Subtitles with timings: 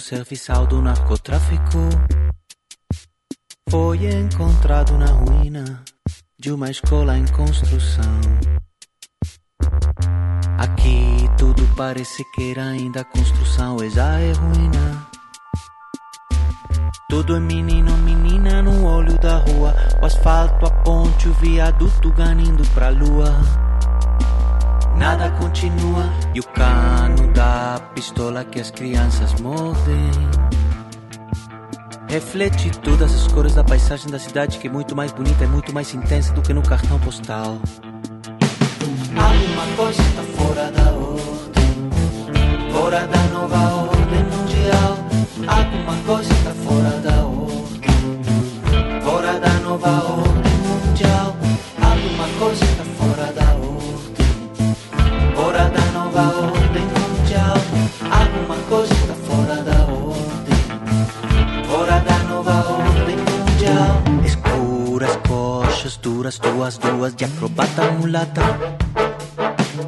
[0.00, 1.78] Serviçal do narcotráfico.
[3.68, 5.84] Foi encontrado na ruína
[6.38, 8.20] de uma escola em construção.
[10.58, 15.06] Aqui tudo parece que era ainda construção e já é ruína.
[17.08, 19.74] Tudo é menino, menina no olho da rua.
[20.00, 23.36] O asfalto, a ponte, o viaduto ganindo pra lua.
[24.96, 30.10] Nada continua e o cano da pistola que as crianças mordem.
[32.06, 35.72] Reflete todas as cores da paisagem da cidade que é muito mais bonita e muito
[35.72, 37.58] mais intensa do que no cartão postal.
[39.16, 44.98] Alguma coisa está fora da ordem, fora da nova ordem mundial.
[45.48, 51.36] Alguma coisa está fora da ordem, fora da nova ordem mundial.
[51.80, 52.99] Alguma coisa está fora
[65.90, 68.42] coxas duras, duas, duas de acrobata mulata.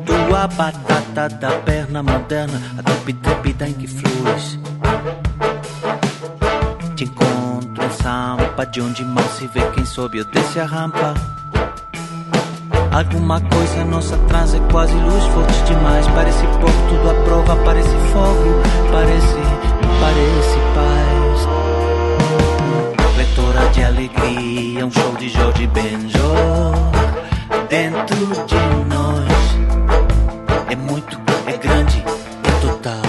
[0.04, 4.58] Tua batata da perna moderna, a top trépida em que fluis.
[6.96, 11.14] Te encontro em Sampa, de onde mal se vê quem sobe ou desce a rampa.
[12.90, 16.06] Alguma coisa nossa traz é quase luz forte demais.
[16.08, 19.38] Parece pouco, tudo à prova, parece fogo, parece,
[20.00, 20.91] parece paz.
[23.72, 26.74] De alegria, um show de Jorge Benjor
[27.68, 28.16] dentro
[28.46, 28.54] de
[28.88, 29.32] nós.
[30.70, 32.04] É muito, é grande,
[32.44, 33.02] é total.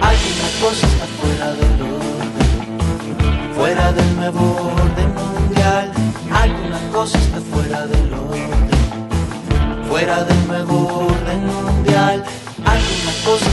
[0.00, 4.44] Alguma coisa está fuera del orden, fuera del nuevo
[4.80, 5.90] orden mundial.
[6.30, 12.24] Alguna cosa está fuera del orden, fuera del nuevo orden mundial.
[12.64, 13.50] Alguna cosa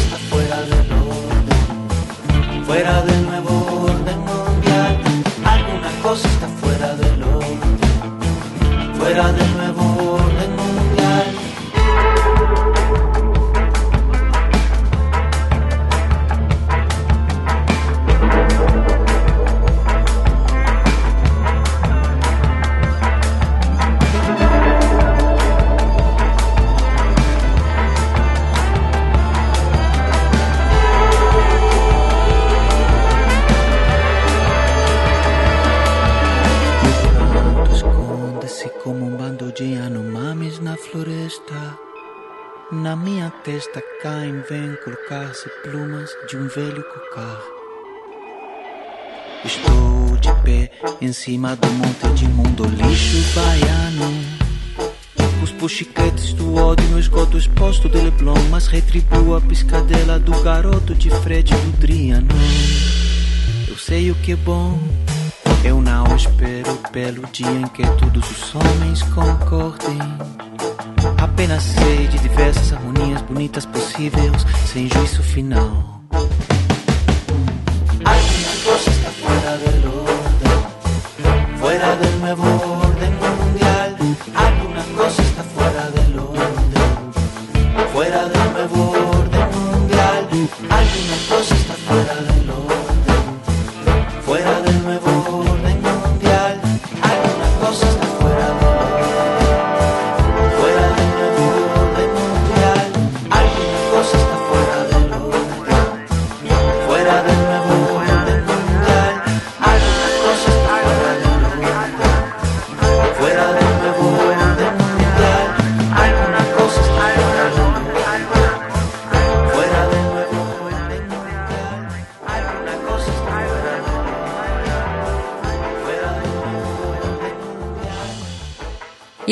[46.55, 47.41] velho cocar.
[49.45, 54.11] Estou de pé em cima do monte de mundo lixo baiano.
[55.39, 60.93] Cuspo chiquetes do ódio no esgoto exposto de Leblon, mas retribuo a piscadela do garoto
[60.93, 62.27] de Fred Budriano.
[63.67, 64.77] Eu sei o que é bom,
[65.63, 69.99] eu não espero pelo dia em que todos os homens concordem.
[71.17, 76.00] Apenas sei de diversas harmonias bonitas possíveis, sem juízo final.
[81.81, 82.60] Fuera del nuevo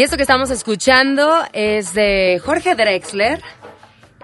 [0.10, 3.40] esto que estamos escuchando es de Jorge Drexler,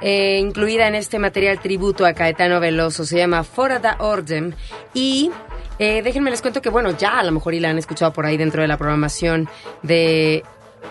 [0.02, 4.56] eh, incluida en este material tributo a Caetano Veloso, se llama Fora da Orden.
[4.96, 5.30] Y
[5.78, 8.26] eh, déjenme les cuento que, bueno, ya a lo mejor y la han escuchado por
[8.26, 9.48] ahí dentro de la programación
[9.84, 10.44] de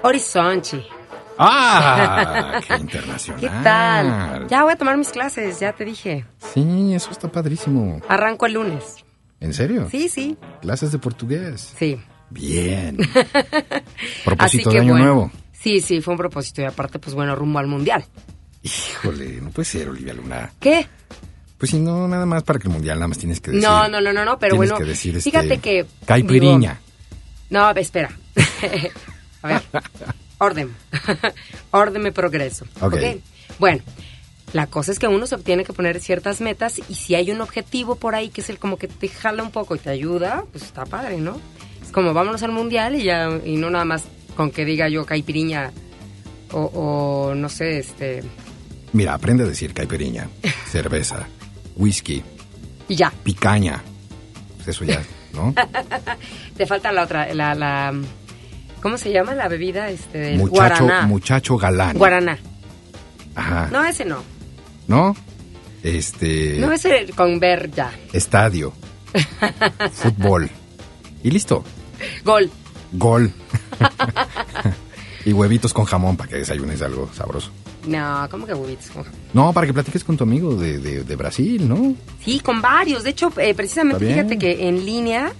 [0.02, 0.86] Horizonte.
[1.38, 2.60] ¡Ah!
[2.68, 3.40] ¡Qué internacional!
[3.40, 4.46] ¿Qué tal?
[4.46, 6.24] Ya voy a tomar mis clases, ya te dije.
[6.38, 8.00] Sí, eso está padrísimo.
[8.08, 9.04] Arranco el lunes.
[9.40, 9.88] ¿En serio?
[9.90, 11.74] Sí, sí, Clases de portugués.
[11.76, 12.00] sí.
[12.34, 12.98] Bien.
[14.24, 15.04] Propósito de año bueno.
[15.04, 15.32] nuevo.
[15.52, 18.04] Sí, sí, fue un propósito y aparte, pues bueno, rumbo al mundial.
[18.62, 20.52] Híjole, no puede ser, Olivia Luna.
[20.60, 20.86] ¿Qué?
[21.56, 23.66] Pues sí, no, nada más para que el mundial nada más tienes que decir.
[23.66, 25.86] No, no, no, no, no, pero tienes bueno, que decir, este, fíjate que...
[26.04, 26.80] Caipiriña.
[27.48, 28.10] no, espera.
[29.42, 29.62] a ver,
[30.38, 30.74] orden.
[31.70, 32.66] orden me progreso.
[32.80, 32.94] Ok.
[32.94, 33.20] ¿ok?
[33.58, 33.82] Bueno,
[34.52, 37.40] la cosa es que uno se tiene que poner ciertas metas y si hay un
[37.40, 40.44] objetivo por ahí que es el como que te jala un poco y te ayuda,
[40.52, 41.40] pues está padre, ¿no?
[41.94, 44.02] Como vámonos al mundial y ya, y no nada más
[44.36, 45.70] con que diga yo caipiriña
[46.50, 48.24] o, o no sé, este...
[48.92, 50.28] Mira, aprende a decir caipiriña,
[50.66, 51.28] cerveza,
[51.76, 52.22] whisky,
[52.88, 53.80] Y ya, picaña.
[54.56, 55.00] Pues eso ya,
[55.32, 55.54] ¿no?
[56.56, 57.54] te falta la otra, la...
[57.54, 57.94] la
[58.82, 59.88] ¿Cómo se llama la bebida?
[59.88, 61.06] Este, Muchacho, guaraná.
[61.06, 61.96] muchacho galán.
[61.96, 62.36] Guaraná.
[63.34, 63.68] Ajá.
[63.72, 64.18] No, ese no.
[64.88, 65.16] ¿No?
[65.82, 66.56] Este.
[66.58, 67.90] No, ese con ver ya.
[68.12, 68.74] Estadio.
[69.92, 70.50] Fútbol.
[71.22, 71.64] Y listo.
[72.24, 72.50] Gol.
[72.92, 73.32] Gol.
[75.24, 77.50] y huevitos con jamón para que desayunes algo sabroso.
[77.86, 78.90] No, ¿cómo que huevitos?
[79.34, 81.94] No, para que platiques con tu amigo de, de- de Brasil, ¿no?
[82.24, 83.04] Sí, con varios.
[83.04, 85.32] De hecho, eh, precisamente, fíjate que en línea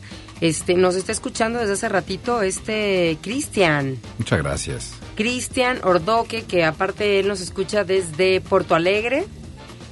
[0.43, 3.96] este, nos está escuchando desde hace ratito este Cristian.
[4.19, 4.93] Muchas gracias.
[5.16, 9.25] Cristian Ordoque, que aparte él nos escucha desde Porto Alegre,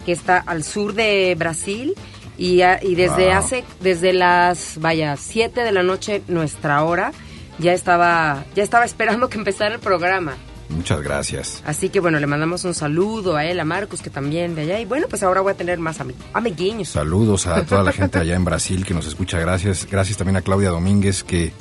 [0.04, 1.94] que está al sur de Brasil.
[2.42, 3.34] Y, a- y desde Wow.
[3.36, 7.12] hace, desde las, vaya, 7 de la noche, nuestra hora,
[7.58, 10.34] ya estaba, ya estaba esperando que empezara el programa.
[10.68, 11.62] Muchas gracias.
[11.66, 14.80] Así que bueno, le mandamos un saludo a él, a Marcos, que también de allá.
[14.80, 16.88] Y bueno, pues ahora voy a tener más ami- amiguiños.
[16.88, 19.38] Saludos a toda la gente allá en Brasil que nos escucha.
[19.38, 19.86] Gracias.
[19.90, 21.52] Gracias también a Claudia Domínguez que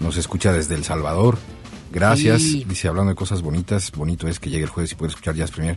[0.00, 1.36] nos escucha desde El Salvador.
[1.92, 2.40] Gracias.
[2.42, 2.64] Sí.
[2.66, 5.50] Dice, hablando de cosas bonitas, bonito es que llegue el jueves y pueda escuchar Jazz
[5.52, 5.76] Premier.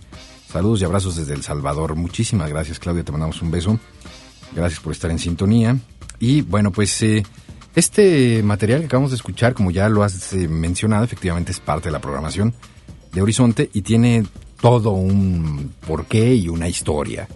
[0.51, 1.95] Saludos y abrazos desde El Salvador.
[1.95, 3.03] Muchísimas gracias, Claudia.
[3.03, 3.77] Te mandamos un beso.
[4.53, 5.77] Gracias por estar en sintonía.
[6.19, 7.23] Y bueno, pues eh,
[7.75, 11.89] este material que acabamos de escuchar, como ya lo has eh, mencionado, efectivamente es parte
[11.89, 12.53] de la programación
[13.11, 14.25] de Horizonte y tiene
[14.61, 17.27] todo un porqué y una historia.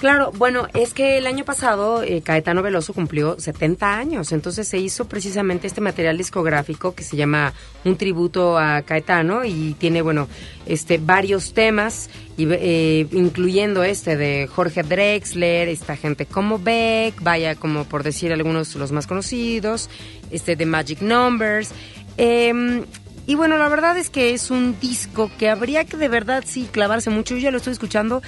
[0.00, 4.78] Claro, bueno, es que el año pasado eh, Caetano Veloso cumplió 70 años, entonces se
[4.78, 7.52] hizo precisamente este material discográfico que se llama
[7.84, 10.26] Un tributo a Caetano y tiene, bueno,
[10.64, 12.08] este varios temas,
[12.38, 18.74] eh, incluyendo este de Jorge Drexler, esta gente como Beck, vaya como por decir algunos
[18.76, 19.90] los más conocidos,
[20.30, 21.72] este de Magic Numbers.
[22.16, 22.86] em,
[23.26, 26.68] y bueno, la verdad es que es un disco que habría que de verdad sí
[26.72, 27.34] clavarse mucho.
[27.34, 28.22] Yo ya lo estoy escuchando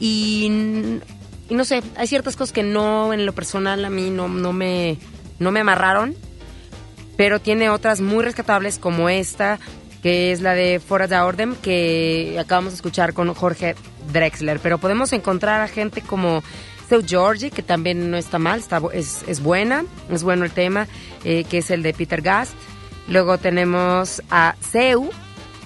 [0.00, 1.00] y,
[1.48, 4.52] y no sé, hay ciertas cosas que no, en lo personal, a mí no, no,
[4.52, 4.98] me,
[5.38, 6.14] no me amarraron,
[7.16, 9.58] pero tiene otras muy rescatables como esta,
[10.02, 13.74] que es la de Fora da Ordem, que acabamos de escuchar con Jorge
[14.12, 14.60] Drexler.
[14.60, 16.42] Pero podemos encontrar a gente como
[16.88, 20.86] Seu Georgie, que también no está mal, está, es, es buena, es bueno el tema,
[21.24, 22.52] eh, que es el de Peter Gast.
[23.08, 25.10] Luego tenemos a Seu,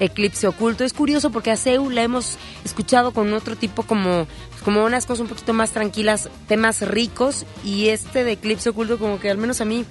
[0.01, 0.85] Eclipse Oculto.
[0.85, 4.27] Es curioso porque a Seu la hemos escuchado con otro tipo como,
[4.65, 9.19] como unas cosas un poquito más tranquilas, temas ricos, y este de Eclipse Oculto como
[9.19, 9.85] que al menos a mí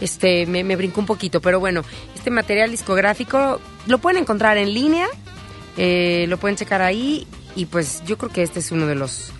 [0.00, 1.40] este me, me brincó un poquito.
[1.40, 1.82] Pero bueno,
[2.14, 5.06] este material discográfico lo pueden encontrar en línea,
[5.76, 9.32] eh, lo pueden checar ahí, y pues yo creo que este es uno de los,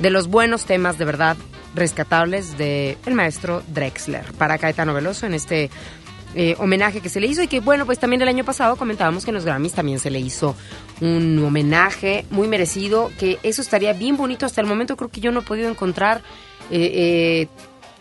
[0.00, 1.36] de los buenos temas de verdad
[1.74, 5.70] rescatables de el maestro Drexler para Caetano Veloso en este
[6.34, 9.24] eh, homenaje que se le hizo y que bueno pues también el año pasado comentábamos
[9.24, 10.56] que en los Grammys también se le hizo
[11.00, 15.32] un homenaje muy merecido que eso estaría bien bonito hasta el momento creo que yo
[15.32, 16.22] no he podido encontrar
[16.70, 17.48] eh, eh,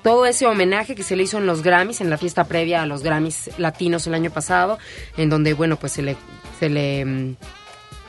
[0.03, 2.85] todo ese homenaje que se le hizo en los Grammys en la fiesta previa a
[2.85, 4.77] los Grammys latinos el año pasado
[5.17, 6.15] en donde bueno pues se le
[6.59, 7.35] se le mm,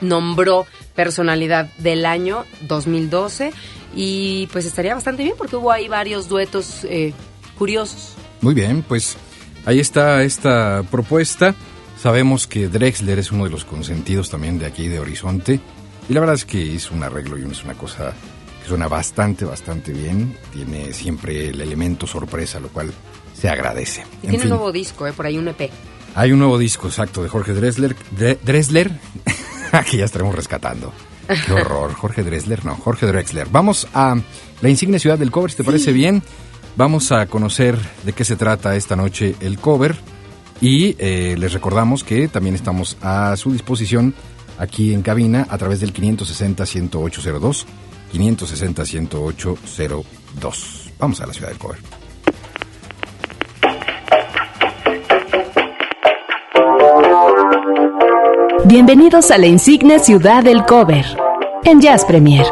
[0.03, 3.53] nombró personalidad del año 2012
[3.95, 7.13] y pues estaría bastante bien porque hubo ahí varios duetos eh,
[7.59, 8.15] curiosos.
[8.41, 9.17] Muy bien, pues
[9.67, 11.55] ahí está esta propuesta.
[12.01, 15.61] Sabemos que Drexler es uno de los consentidos también de aquí de Horizonte.
[16.09, 18.13] Y la verdad es que hizo un arreglo y es una cosa
[18.63, 20.37] que suena bastante, bastante bien.
[20.53, 22.93] Tiene siempre el elemento sorpresa, lo cual
[23.39, 24.01] se agradece.
[24.01, 25.71] Y En tiene fin, un nuevo disco, eh, por ahí un EP.
[26.15, 27.95] hay un nuevo disco exacto de Jorge Drexler.
[28.19, 28.91] Dre- Drexler,
[29.91, 30.93] que ya estaremos rescatando.
[31.47, 33.47] Qué horror, Jorge Drexler, no, Jorge Drexler.
[33.51, 34.17] Vamos a
[34.61, 36.21] la insigne ciudad del cover, si te parece bien.
[36.75, 39.95] Vamos a conocer de qué se trata esta noche el cover.
[40.61, 44.15] Y eh, les recordamos que también estamos a su disposición
[44.59, 47.67] aquí en cabina a través del 560-10802.
[48.15, 50.93] 560-10802.
[50.99, 51.79] Vamos a la ciudad del cover.
[58.65, 61.05] Bienvenidos a la insigne ciudad del cover
[61.65, 62.45] en Jazz Premier.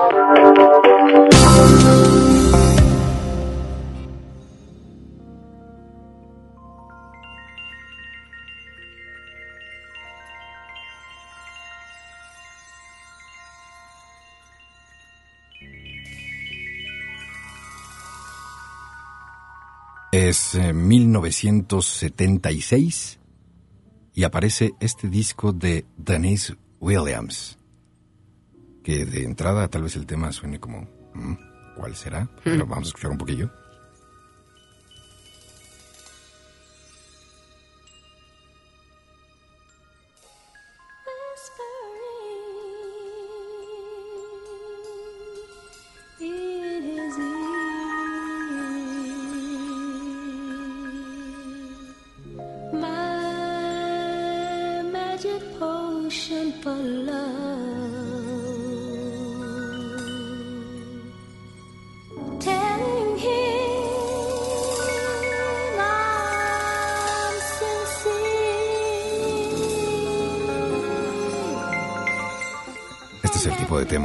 [20.29, 23.19] Es eh, 1976
[24.13, 27.57] y aparece este disco de Denise Williams,
[28.85, 31.37] que de entrada tal vez el tema suene como, "Mm,
[31.75, 32.29] ¿cuál será?
[32.45, 33.51] Pero vamos a escuchar un poquillo.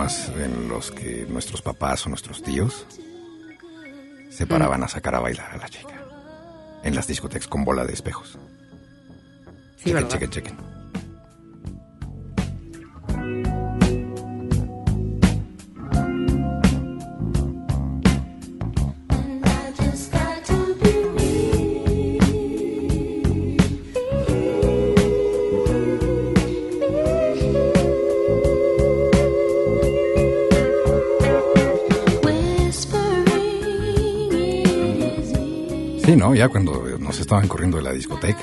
[0.06, 2.86] En los que nuestros papás o nuestros tíos
[4.30, 6.00] se paraban a sacar a bailar a la chica.
[6.84, 8.38] En las discotecas con bola de espejos.
[9.78, 10.58] Sí, chequen, chequen, chequen.
[36.06, 36.36] Sí, ¿no?
[36.36, 38.38] Ya cuando nos estaban corriendo de la discoteca.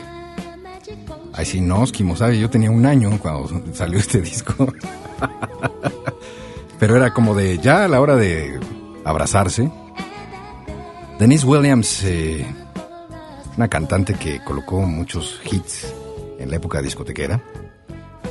[1.33, 1.85] Ay, sí, no,
[2.17, 2.39] ¿sabe?
[2.39, 4.75] Yo tenía un año cuando salió este disco.
[6.81, 8.59] Pero era como de ya a la hora de
[9.05, 9.71] abrazarse.
[11.21, 12.45] Denise Williams, eh,
[13.57, 15.95] una cantante que colocó muchos hits
[16.41, 17.41] en la época discotequera.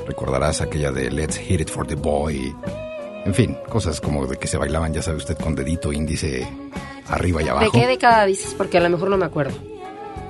[0.05, 2.53] Recordarás aquella de Let's Hit It for the Boy.
[3.23, 6.45] En fin, cosas como de que se bailaban, ya sabe usted, con dedito índice
[7.11, 7.65] arriba y abajo.
[7.65, 8.53] ¿De qué década dices?
[8.55, 9.53] Porque a lo mejor no me acuerdo.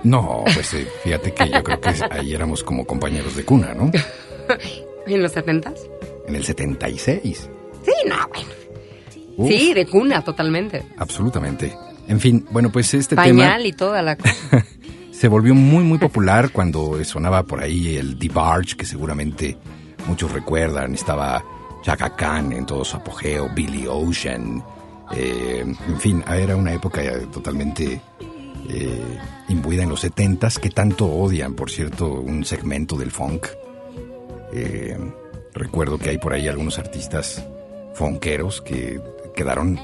[0.03, 3.91] No, pues eh, fíjate que yo creo que ahí éramos como compañeros de cuna, ¿no?
[5.07, 5.87] ¿En los setentas?
[6.27, 7.49] En el 76.
[7.83, 8.49] Sí, no, bueno.
[9.37, 10.83] Uf, Sí, de cuna, totalmente.
[10.97, 11.75] Absolutamente.
[12.07, 14.33] En fin, bueno, pues este Pañal y toda la cosa.
[14.49, 14.65] tema
[15.11, 19.57] se volvió muy, muy popular cuando sonaba por ahí el D-Barge, que seguramente
[20.07, 20.93] muchos recuerdan.
[20.93, 21.43] Estaba
[21.83, 24.63] Chaka Khan en todo su apogeo, Billy Ocean.
[25.13, 28.01] Eh, en fin, era una época eh, totalmente
[28.69, 29.17] eh,
[29.49, 33.47] imbuida en los 70s, que tanto odian, por cierto, un segmento del funk.
[34.53, 34.97] Eh,
[35.53, 37.45] recuerdo que hay por ahí algunos artistas
[37.93, 39.01] fonqueros que
[39.35, 39.79] quedaron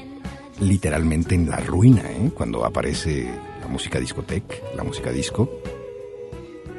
[0.60, 2.30] literalmente en la ruina ¿eh?
[2.34, 3.28] cuando aparece
[3.60, 5.50] la música discoteca, la música disco,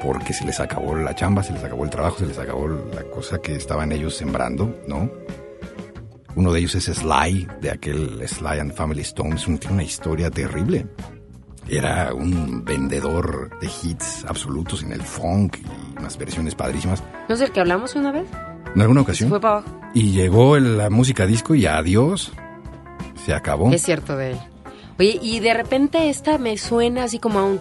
[0.04, 3.04] porque se les acabó la chamba, se les acabó el trabajo, se les acabó la
[3.04, 5.10] cosa que estaban ellos sembrando, ¿no?
[6.40, 10.32] Uno de ellos es Sly, de aquel Sly and Family Stones, un- tiene una historia
[10.32, 10.88] terrible.
[11.68, 17.04] Era un vendedor de hits absolutos en el funk y unas versiones padrísimas.
[17.28, 18.26] ¿No es el que hablamos una vez?
[18.74, 19.28] En alguna ocasión.
[19.28, 19.82] fue para abajo.
[19.94, 22.32] Y llegó la música disco y adiós.
[23.26, 23.70] Se acabó.
[23.74, 24.38] Es cierto de él.
[24.98, 27.60] Oye, y de repente esta me suena así como a un...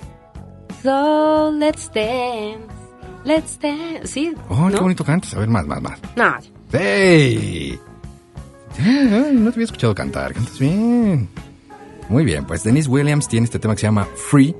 [0.85, 2.61] So, let's dance,
[3.25, 4.07] let's dance.
[4.07, 5.35] Sí, Oh, qué bonito cantas.
[5.35, 5.99] A ver, más, más, más.
[6.15, 6.33] No,
[6.71, 7.77] ¡Hey!
[8.79, 10.33] No te había escuchado cantar.
[10.33, 11.29] Cantas bien.
[12.09, 14.55] Muy bien, pues Denise Williams tiene este tema que se llama Free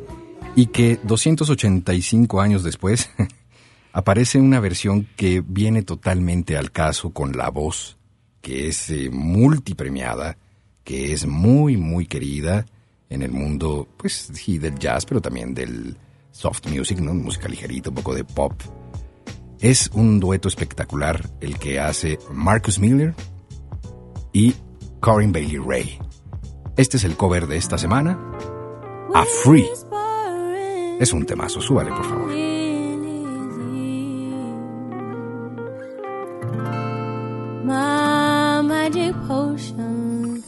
[0.55, 3.11] y que 285 años después
[3.93, 7.97] aparece una versión que viene totalmente al caso con la voz,
[8.43, 10.37] que es eh, multipremiada,
[10.85, 12.67] que es muy, muy querida
[13.09, 15.97] en el mundo, pues sí, del jazz, pero también del
[16.33, 17.15] soft music, ¿no?
[17.15, 18.53] Música ligerita, un poco de pop.
[19.61, 23.15] Es un dueto espectacular el que hace Marcus Miller
[24.33, 24.55] y
[25.01, 25.99] Corinne Bailey Ray.
[26.77, 28.19] Este es el cover de esta semana.
[29.15, 29.69] A Free.
[31.01, 32.31] Es un temazo, súbale por favor.
[38.63, 40.43] Magic potion.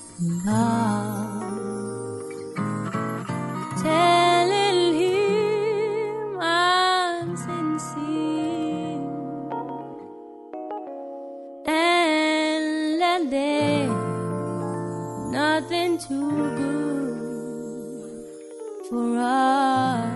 [15.71, 18.25] Nothing too good
[18.89, 20.10] for us.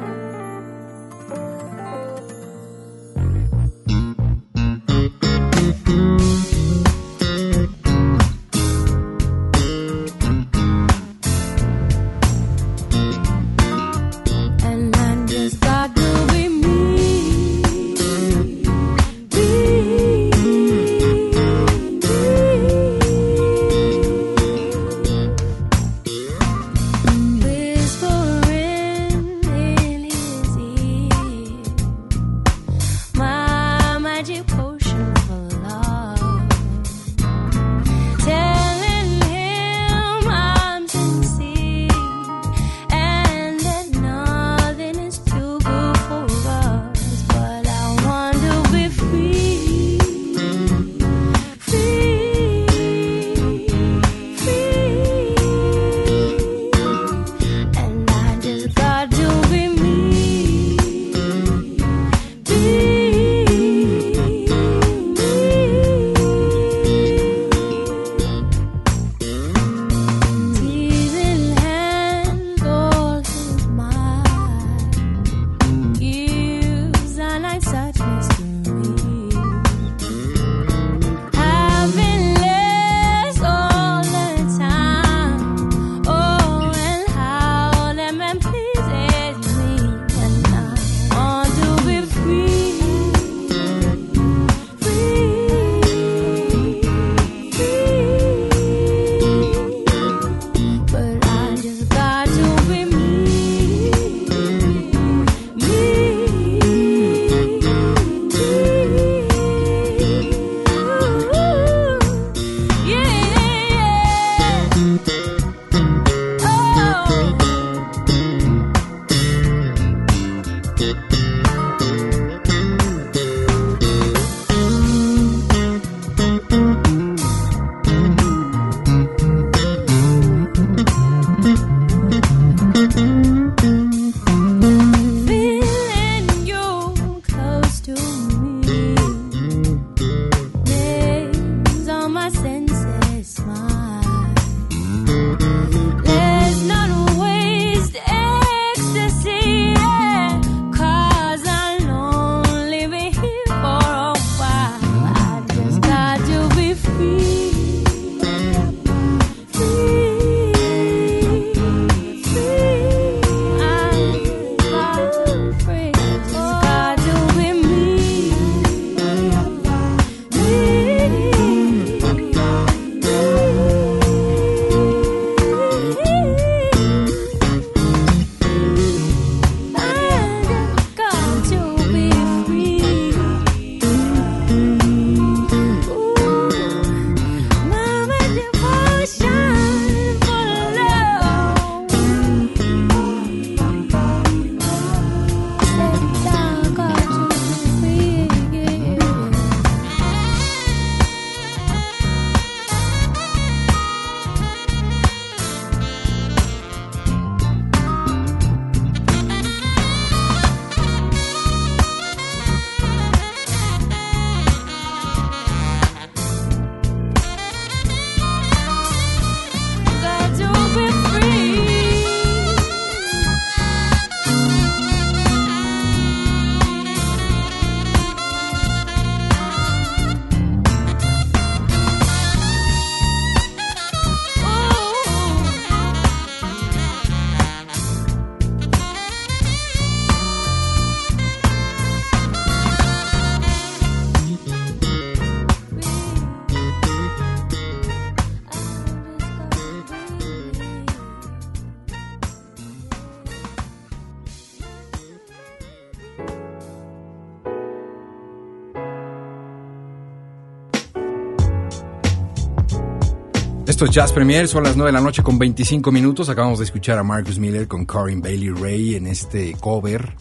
[263.75, 266.29] Esto es Jazz Premier, son las 9 de la noche con 25 minutos.
[266.29, 270.15] Acabamos de escuchar a Marcus Miller con Corinne Bailey Ray en este cover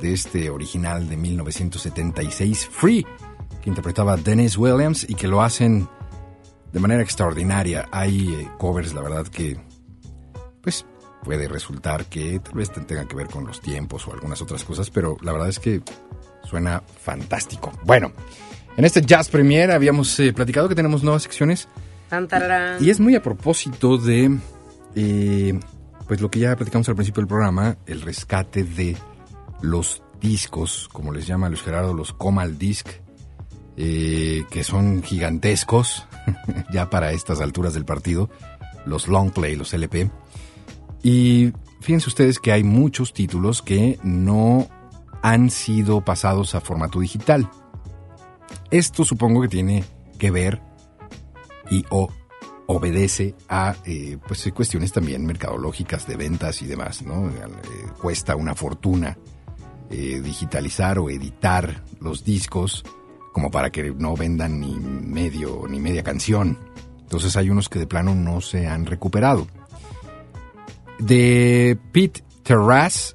[0.00, 3.06] de este original de 1976, Free,
[3.62, 5.88] que interpretaba Dennis Williams y que lo hacen
[6.72, 7.88] de manera extraordinaria.
[7.92, 9.60] Hay eh, covers, la verdad, que
[10.60, 10.84] pues
[11.22, 14.90] puede resultar que tal vez tengan que ver con los tiempos o algunas otras cosas,
[14.90, 15.82] pero la verdad es que
[16.42, 17.72] suena fantástico.
[17.84, 18.10] Bueno,
[18.76, 21.68] en este Jazz Premier habíamos eh, platicado que tenemos nuevas secciones.
[22.80, 24.38] Y es muy a propósito de,
[24.94, 25.58] eh,
[26.06, 28.96] pues lo que ya platicamos al principio del programa, el rescate de
[29.62, 32.88] los discos, como les llama Luis Gerardo, los Comal Disc,
[33.76, 36.06] eh, que son gigantescos
[36.72, 38.28] ya para estas alturas del partido,
[38.84, 40.10] los Long Play, los LP.
[41.02, 44.68] Y fíjense ustedes que hay muchos títulos que no
[45.22, 47.48] han sido pasados a formato digital.
[48.70, 49.84] Esto supongo que tiene
[50.18, 50.60] que ver
[51.72, 52.08] y o
[52.66, 57.28] obedece a eh, pues cuestiones también mercadológicas de ventas y demás, ¿no?
[57.28, 57.32] Eh,
[58.00, 59.16] cuesta una fortuna
[59.90, 62.84] eh, digitalizar o editar los discos
[63.32, 66.58] como para que no vendan ni medio ni media canción.
[67.00, 69.46] Entonces hay unos que de plano no se han recuperado.
[70.98, 73.14] De Pete Terrace,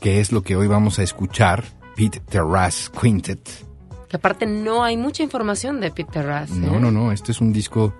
[0.00, 3.65] que es lo que hoy vamos a escuchar, Pete Terrace Quintet.
[4.08, 6.50] Que aparte no hay mucha información de Peter Russ.
[6.50, 6.60] ¿eh?
[6.60, 7.92] No, no, no, este es un disco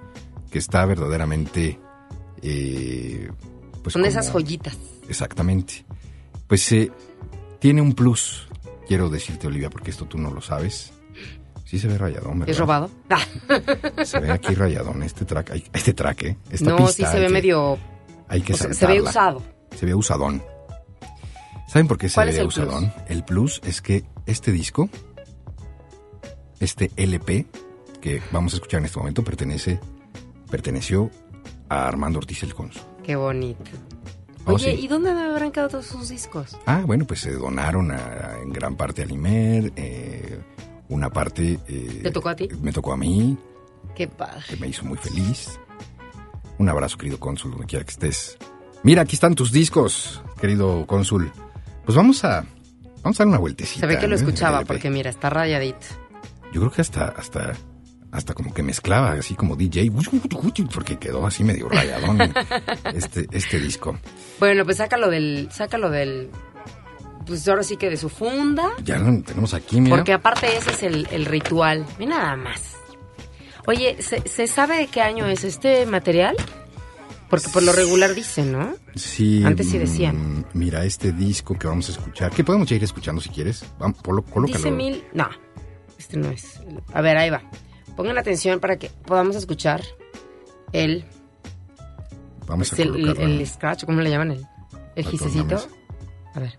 [0.51, 1.79] que está verdaderamente...
[2.43, 3.29] eh,
[3.83, 4.77] pues Son como- esas joyitas.
[5.09, 5.85] Exactamente.
[6.47, 6.91] Pues eh,
[7.59, 8.47] tiene un plus,
[8.87, 10.93] quiero decirte, Olivia, porque esto tú no lo sabes.
[11.65, 12.51] Sí se ve rayadón, ¿verdad?
[12.51, 12.91] ¿Es robado?
[13.11, 16.37] Ah, Se ve aquí rayadón este track, este track, ¿eh?
[16.51, 17.79] Esta no, pista sí se ve que- medio...
[18.29, 18.95] Hay que sea, se saltarla.
[19.03, 19.43] ve usado.
[19.77, 20.43] Se ve usadón.
[21.69, 22.59] ¿Saben por qué se ¿Cuál es ve el plus?
[22.59, 22.93] usadón?
[23.09, 24.89] El plus es que este disco,
[26.61, 27.47] este LP
[28.01, 29.81] que vamos a escuchar en este momento, pertenece,
[30.51, 31.11] perteneció
[31.69, 32.81] a Armando Ortiz el Conso.
[33.03, 33.63] Qué bonito.
[34.45, 34.85] Oh, Oye, sí.
[34.85, 36.57] ¿y dónde habrán quedado todos sus discos?
[36.67, 40.41] Ah, bueno, pues se donaron a- en gran parte al IMER, eh,
[40.89, 41.59] una parte...
[41.67, 42.49] eh, ¿Te tocó a ti?
[42.63, 43.37] Me tocó a mí,
[43.97, 44.43] Qué padre.
[44.49, 45.59] que me hizo muy feliz.
[46.59, 48.39] Un abrazo, querido cónsul, donde quiera que estés.
[48.85, 51.33] Mira, aquí están tus discos, querido cónsul.
[51.85, 52.45] Pues vamos a,
[53.03, 53.81] vamos a dar una vueltecita.
[53.81, 55.87] Se ve que lo escuchaba porque mira, está rayadito.
[56.57, 57.53] Yo creo que hasta, hasta,
[58.11, 59.93] hasta como que mezclaba, así como DJ,
[60.73, 62.19] porque quedó así medio rayadón
[62.95, 63.99] este, este disco.
[64.41, 65.51] Bueno, pues sácalo del...
[65.53, 66.31] Sácalo del...
[67.27, 68.71] Pues ahora sí que de su funda.
[68.83, 69.97] Ya lo tenemos aquí, mira.
[69.97, 71.85] Porque aparte ese es el, el ritual.
[71.99, 72.63] Mira nada más.
[73.67, 76.37] Oye, ¿se, se sabe de qué año es este material?
[77.29, 78.77] Porque por lo regular dicen, ¿no?
[78.95, 80.47] Sí, Antes sí mm, decían.
[80.55, 83.63] Mira, este disco que vamos a escuchar, que podemos ya ir escuchando si quieres.
[83.79, 84.57] Vamos, colo- colócalo.
[84.57, 85.05] Dice mil...
[85.13, 85.29] No,
[85.99, 86.61] este no es.
[86.93, 87.43] A ver, ahí va.
[87.97, 89.83] Pongan atención para que podamos escuchar
[90.73, 91.05] el,
[92.47, 94.33] Vamos a pues, el, el- scratch, ¿cómo le llaman?
[94.33, 94.47] El,
[94.97, 95.67] el gisecito.
[96.35, 96.59] A ver.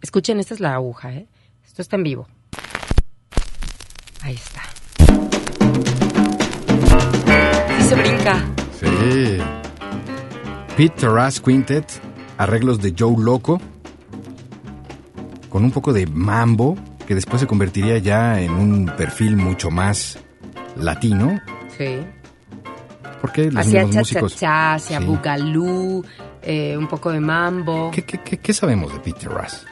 [0.00, 1.26] Escuchen, esta es la aguja, ¿eh?
[1.64, 2.26] Esto está en vivo.
[4.22, 4.62] Ahí está.
[7.78, 8.44] Sí se brinca.
[8.80, 9.38] Sí.
[10.76, 11.86] Pete Terrace Quintet,
[12.36, 13.60] arreglos de Joe Loco,
[15.48, 20.18] con un poco de mambo, que después se convertiría ya en un perfil mucho más
[20.76, 21.40] latino,
[21.76, 21.98] Sí.
[23.20, 24.36] porque los Hacía mismos cha cha músicos...
[24.40, 25.04] cha, hacía Sí.
[25.06, 26.04] bugalú,
[26.42, 27.90] eh, un poco de mambo.
[27.90, 29.66] ¿Qué, qué, qué- qué sabemos de Pete Terrace?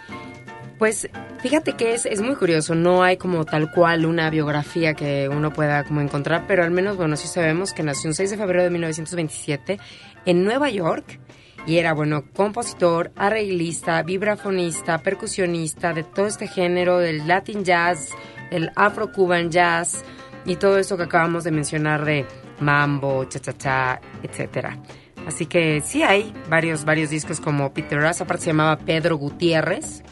[0.79, 1.09] Pues
[1.41, 5.51] fíjate que es, es muy curioso, no hay como tal cual una biografía que uno
[5.51, 8.63] pueda como encontrar, pero al menos, bueno, sí sabemos que nació un 6 de febrero
[8.65, 9.79] de 1927
[10.27, 11.19] en Nueva York
[11.67, 18.11] y era, bueno, compositor, arreglista, vibrafonista, percusionista de todo este género del Latin Jazz,
[18.51, 20.05] el Afro-Cuban Jazz
[20.45, 22.25] y todo eso que acabamos de mencionar de
[22.61, 24.79] mambo, cha-cha-cha, etcétera.
[25.27, 30.05] Así que sí hay varios, varios discos como Peter Russ, aparte se llamaba Pedro Gutiérrez,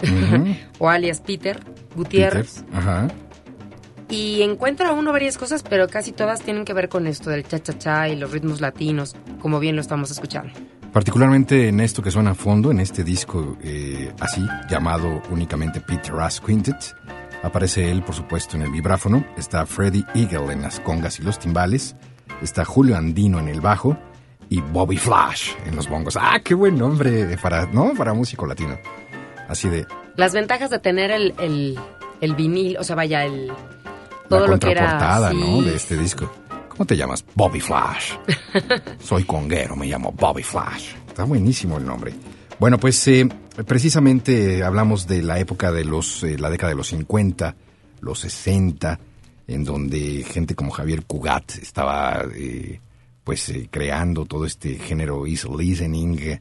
[0.78, 1.58] o alias Peter
[1.96, 2.62] Gutiérrez.
[2.62, 3.08] Peter, Ajá.
[4.08, 8.08] Y encuentra uno varias cosas, pero casi todas tienen que ver con esto del cha-cha-cha
[8.08, 10.52] y los ritmos latinos, como bien lo estamos escuchando.
[10.92, 16.12] Particularmente en esto que suena a fondo, en este disco eh, así, llamado únicamente Peter
[16.12, 16.96] Russ Quintet,
[17.42, 21.38] aparece él, por supuesto, en el vibráfono, está Freddie Eagle en las congas y los
[21.38, 21.94] timbales,
[22.42, 23.98] está Julio Andino en el bajo
[24.48, 26.16] y Bobby Flash en los bongos.
[26.16, 27.92] ¡Ah, qué buen nombre para, ¿no?
[27.94, 28.78] para músico latino!
[29.48, 31.78] Así de Las ventajas de tener el, el,
[32.20, 33.52] el vinil, o sea, vaya, el...
[34.28, 35.30] Todo la lo que era...
[35.30, 35.62] sí, ¿no?
[35.62, 36.30] De este disco.
[36.78, 37.24] ¿Cómo te llamas?
[37.34, 38.12] Bobby Flash.
[39.02, 40.94] Soy conguero, me llamo Bobby Flash.
[41.08, 42.14] Está buenísimo el nombre.
[42.60, 43.28] Bueno, pues eh,
[43.66, 47.56] precisamente hablamos de la época de los, eh, la década de los 50,
[48.00, 48.96] los 60,
[49.48, 52.80] en donde gente como Javier Cugat estaba eh,
[53.24, 56.38] pues eh, creando todo este género easy listening,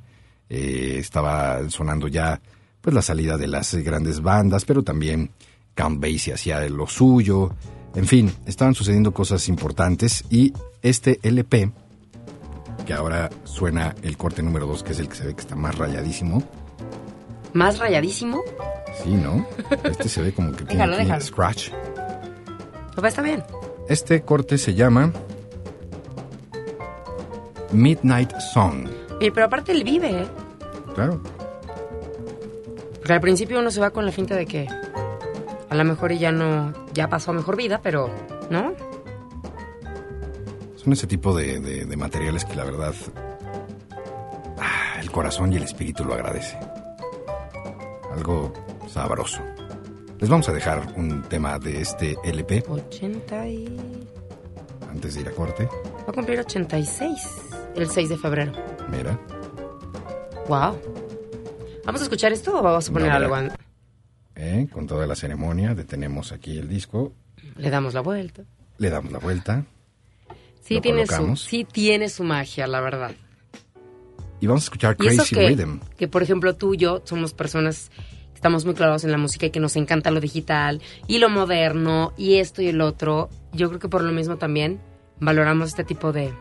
[0.49, 2.39] estaba sonando ya
[2.79, 5.31] pues la salida de las grandes bandas, pero también
[5.73, 7.55] Count Basie hacía lo suyo,
[7.95, 11.71] en fin, estaban sucediendo cosas importantes y este LP,
[12.85, 15.55] que ahora suena el corte número 2, que es el que se ve que está
[15.55, 16.43] más rayadísimo,
[17.53, 18.41] Más rayadísimo.
[19.03, 19.45] sí, ¿no?
[19.83, 21.69] Este se ve como que tiene Déjalo, scratch.
[22.95, 23.43] Pues está bien.
[23.89, 25.11] Este corte se llama
[27.71, 28.87] Midnight Song.
[29.19, 30.27] Eh, pero aparte él vive, ¿eh?
[30.95, 31.21] Claro,
[32.95, 34.67] Porque al principio uno se va con la finta de que
[35.69, 38.09] a lo mejor ya no, ya pasó a mejor vida, pero
[38.49, 38.73] ¿no?
[40.75, 42.93] son ese tipo de, de- de materiales que la verdad
[44.59, 46.57] ah, el corazón y el espíritu lo agradece.
[48.13, 48.53] Algo
[48.87, 49.41] sabroso.
[50.19, 54.07] Les vamos a dejar un tema de este LP 80 y...
[54.89, 55.65] antes de ir a corte.
[55.65, 57.11] Va a cumplir 86
[57.75, 58.51] el 6 de febrero.
[58.89, 59.19] Mira,
[60.47, 60.79] Wow.
[61.85, 63.35] ¿Vamos a escuchar esto o vamos a poner No, algo?
[64.57, 67.13] Eh, con toda la ceremonia, detenemos aquí el disco,
[67.57, 68.43] Le damos la vuelta.
[68.77, 69.65] le damos la vuelta
[70.61, 73.11] Sí Lo tiene, su, sí tiene su magia, la verdad.
[74.41, 75.79] y vamos a escuchar Y eso Crazy que, Rhythm.
[75.97, 77.89] que, por ejemplo, tú y yo somos personas
[78.29, 81.29] que estamos muy clavados en la música y que nos encanta lo digital y lo
[81.29, 83.29] moderno y esto y el otro.
[83.53, 84.79] Yo creo que por lo mismo también
[85.19, 86.33] valoramos este tipo de,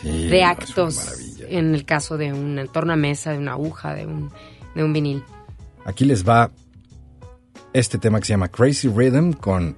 [0.00, 4.30] Sí, de actos en el caso de un tornamesa, de una aguja, de un,
[4.76, 5.22] de un vinil.
[5.84, 6.50] Aquí les va
[7.72, 9.76] este tema que se llama Crazy Rhythm con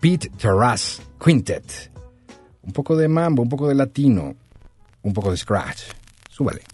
[0.00, 1.90] Pete Terrace Quintet.
[2.62, 4.34] Un poco de mambo, un poco de latino,
[5.02, 5.82] un poco de scratch.
[6.30, 6.73] Súbale.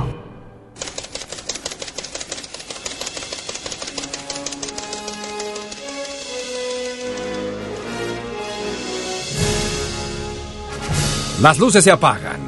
[11.41, 12.39] Las luces se apagan.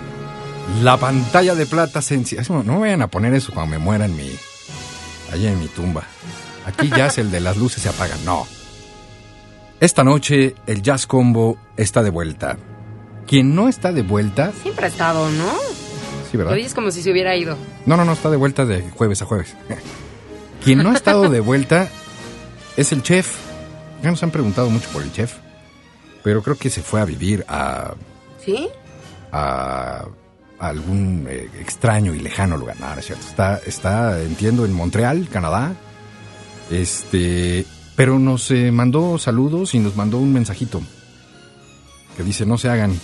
[0.81, 2.47] La pantalla de plata se enciende.
[2.49, 4.29] No me vayan a poner eso cuando me muera en mi.
[5.31, 6.03] allá en mi tumba.
[6.65, 8.23] Aquí ya es el de las luces se apagan.
[8.23, 8.47] No.
[9.79, 12.57] Esta noche el Jazz Combo está de vuelta.
[13.27, 14.51] Quien no está de vuelta.
[14.61, 15.51] Siempre ha estado, ¿no?
[16.31, 16.55] Sí, Lo ¿verdad?
[16.55, 17.57] dices como si se hubiera ido.
[17.85, 19.55] No, no, no, está de vuelta de jueves a jueves.
[20.63, 21.89] Quien no ha estado de vuelta
[22.77, 23.27] es el chef.
[24.01, 25.33] Ya nos han preguntado mucho por el chef.
[26.23, 27.93] Pero creo que se fue a vivir a
[28.43, 28.69] ¿Sí?
[29.33, 30.05] A,
[30.59, 32.79] a algún eh, extraño y lejano lugar.
[32.79, 33.25] No, no es cierto.
[33.27, 35.75] Está, está, entiendo, en Montreal, Canadá.
[36.69, 37.65] Este,
[37.95, 40.81] pero nos eh, mandó saludos y nos mandó un mensajito
[42.15, 42.97] que dice, no se hagan,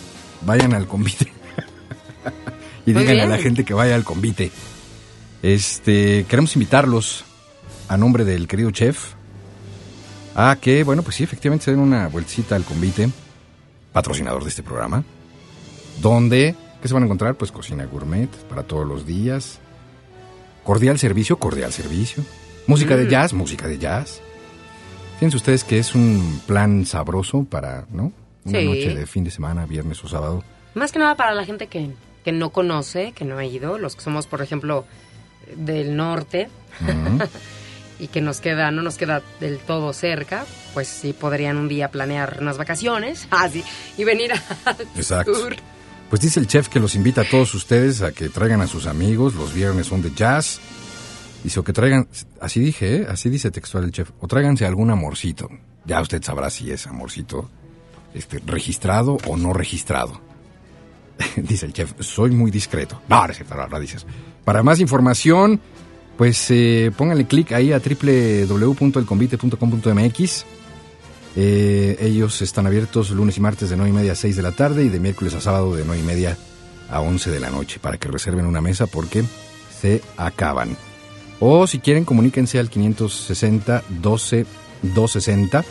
[0.46, 1.26] vayan al convite.
[2.86, 4.52] y Muy díganle a la gente que vaya al convite.
[5.42, 7.26] Este, queremos invitarlos
[7.88, 9.14] a nombre del querido chef
[10.36, 13.10] a que, bueno, pues sí, efectivamente se den una vueltecita al convite,
[13.92, 15.04] patrocinador de este programa
[16.02, 17.36] donde, ¿qué se van a encontrar?
[17.36, 19.60] Pues cocina gourmet para todos los días,
[20.64, 22.24] cordial servicio, cordial servicio,
[22.68, 24.22] música de jazz, música de jazz.
[25.16, 28.12] Fíjense ustedes que es un plan sabroso para, ¿no?
[28.46, 28.66] Una Sí.
[28.66, 30.44] noche de fin de semana, viernes o sábado.
[30.76, 31.92] Más que nada para la gente que,
[32.24, 34.86] que no conoce, que no ha ido, los que somos, por ejemplo,
[35.58, 36.48] del norte
[38.00, 41.90] y que nos queda, no nos queda del todo cerca, pues sí podrían un día
[41.92, 43.64] planear unas vacaciones, así,
[43.98, 45.34] y venir a Exacto.
[45.34, 45.56] tour.
[46.10, 48.88] Pues dice el chef que los invita a todos ustedes a que traigan a sus
[48.88, 50.60] amigos, los viernes son de jazz.
[51.44, 52.08] Dice, o que traigan,
[52.42, 53.06] así dije, ¿eh?
[53.08, 55.48] así dice textual el chef, o tráiganse algún amorcito.
[55.86, 57.48] Ya usted sabrá si es amorcito
[58.14, 60.20] este, registrado o no registrado.
[61.38, 63.02] dice el chef, soy muy discreto.
[63.08, 63.40] No, no es.
[64.44, 65.62] Para más información,
[66.18, 70.46] pues eh, pónganle clic ahí a www.elconvite.com.mx.
[71.36, 74.52] Eh, ellos están abiertos lunes y martes de 9 y media a 6 de la
[74.52, 76.38] tarde y de miércoles a sábado de 9 y media
[76.90, 79.24] a 11 de la noche para que reserven una mesa porque
[79.80, 80.76] se acaban.
[81.40, 84.46] O si quieren, comuníquense al 560 12
[84.82, 85.64] 260.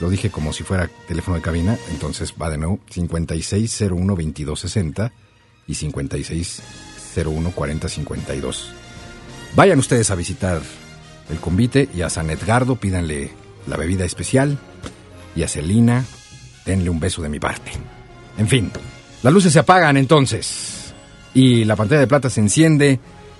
[0.00, 5.12] Lo dije como si fuera teléfono de cabina, entonces va de nuevo 5601 2260
[5.66, 8.74] y 5601 4052.
[9.54, 10.60] Vayan ustedes a visitar
[11.30, 13.30] el convite y a San Edgardo pídanle
[13.66, 14.58] la bebida especial
[15.34, 16.04] y a Celina
[16.64, 17.72] denle un beso de mi parte.
[18.38, 18.70] En fin,
[19.22, 20.94] las luces se apagan entonces
[21.34, 22.98] y la pantalla de plata se enciende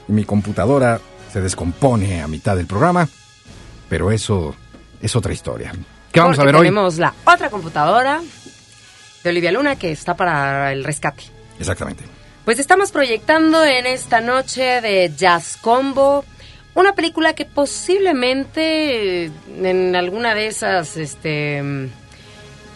[0.09, 1.01] y mi computadora
[1.33, 3.09] se descompone a mitad del programa,
[3.89, 4.55] pero eso
[5.01, 5.73] es otra historia.
[6.13, 6.67] ¿Qué vamos a ver hoy?
[6.67, 8.21] Tenemos la otra computadora
[9.25, 11.25] de Olivia Luna que está para el rescate.
[11.59, 12.05] Exactamente.
[12.45, 16.25] Pues estamos proyectando en esta noche de Jazz Combo
[16.75, 19.27] una película que posiblemente
[19.63, 21.89] en alguna de esas este,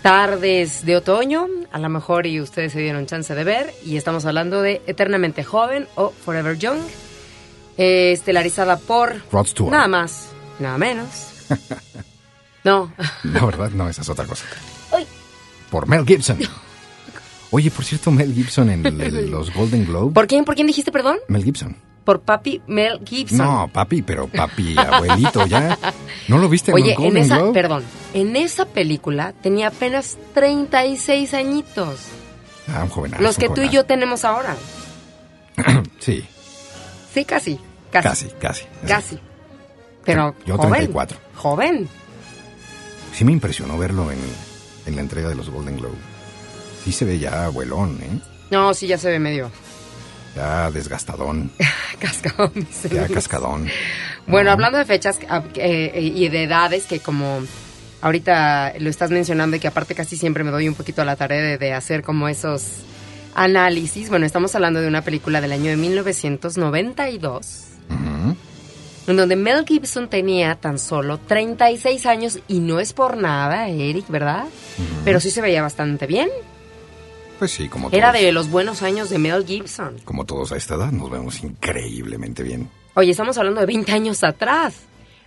[0.03, 4.25] tardes de otoño, a lo mejor y ustedes se dieron chance de ver, y estamos
[4.27, 6.79] hablando de Eternamente Joven o Forever Young,
[7.79, 9.73] eh, estelarizada por Rod Stewart.
[9.73, 10.29] nada más,
[10.59, 11.09] nada menos.
[12.65, 12.93] No,
[13.25, 14.45] La verdad, no, esa es otra cosa.
[14.93, 15.07] Ay.
[15.71, 16.39] Por Mel Gibson.
[17.51, 20.13] Oye, por cierto, Mel Gibson en el- los Golden Globe.
[20.13, 21.19] ¿por quién, por quién dijiste perdón?
[21.29, 21.77] Mel Gibson.
[22.07, 23.39] Por papi Mel Gibson.
[23.39, 25.77] No, papi, pero papi, abuelito, ya.
[26.29, 27.53] ¿No lo viste en Oye, en Golden esa, Globe?
[27.53, 31.99] perdón, en esa película tenía apenas 36 añitos.
[32.73, 33.23] Ah, un jovenazo.
[33.23, 34.57] los que tú y yo tenemos ahora.
[35.99, 36.25] Sí,
[37.13, 37.59] Sí, casi.
[37.91, 38.09] Casi.
[38.09, 38.65] casi, casi.
[38.87, 39.19] Casi.
[40.05, 40.71] Pero Yo joven.
[40.75, 41.19] 34.
[41.35, 41.89] Joven.
[43.13, 44.19] Sí me impresionó verlo en,
[44.87, 45.97] en la entrega de los Golden Globe.
[46.85, 48.21] Sí se ve ya abuelón, ¿eh?
[48.51, 49.51] No, sí, ya se ve medio
[50.37, 51.51] Ya desgastadón,
[51.99, 52.53] cascado.
[52.55, 52.91] dice.
[52.91, 53.67] ya cascadón.
[54.27, 54.53] Bueno, No.
[54.53, 57.41] hablando de fechas ah, eh, y de edades, que como
[58.03, 61.17] ahorita lo estás mencionando y que aparte casi siempre me doy un poquito a la
[61.17, 62.65] tarea de, de hacer como esos
[63.35, 64.11] análisis.
[64.11, 67.63] Bueno, estamos hablando de una película del año de 1992.
[67.89, 68.37] Ujú.
[69.07, 74.07] en donde Mel Gibson tenía tan solo 36 años y no es por nada, Eric,
[74.09, 74.45] ¿verdad?
[75.05, 76.29] Pero sí se veía bastante bien.
[77.39, 79.99] Pues sí, como Era todos, de los buenos años de Mel Gibson.
[80.05, 82.71] como todos a esta edad nos vemos increíblemente bien.
[82.95, 84.75] Oye, estamos hablando de 20 años atrás.